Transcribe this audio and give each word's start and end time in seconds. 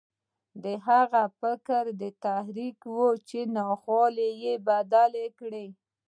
دا 0.63 0.73
هغه 0.87 1.23
فکري 1.39 2.09
تحرک 2.23 2.79
و 2.95 2.97
چې 3.27 3.39
ناخوالې 3.57 4.29
یې 4.43 4.53
بدلې 4.67 5.25
کړې 5.39 5.67